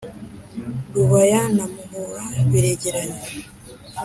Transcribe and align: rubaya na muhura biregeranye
rubaya 0.93 1.41
na 1.55 1.65
muhura 1.73 2.23
biregeranye 2.49 3.21